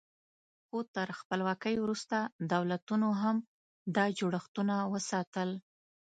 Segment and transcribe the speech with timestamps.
[0.65, 2.17] خو تر خپلواکۍ وروسته
[2.53, 3.37] دولتونو هم
[3.95, 5.49] دا جوړښتونه وساتل.